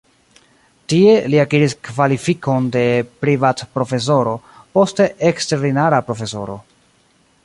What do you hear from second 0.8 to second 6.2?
Tie li akiris kvalifikon de privatprofesoro, poste eksterordinara